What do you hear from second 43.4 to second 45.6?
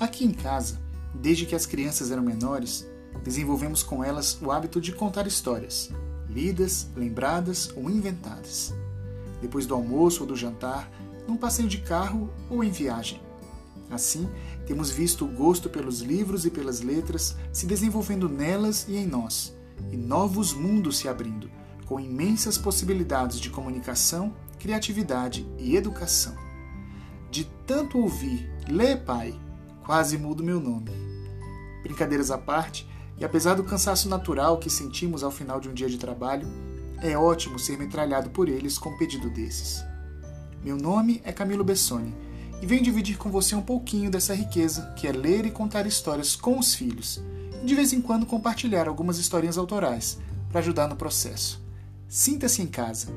um pouquinho dessa riqueza que é ler e